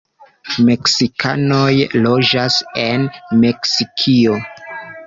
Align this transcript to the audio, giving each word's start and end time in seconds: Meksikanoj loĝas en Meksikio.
Meksikanoj 0.69 1.91
loĝas 2.07 2.59
en 2.87 3.07
Meksikio. 3.47 4.43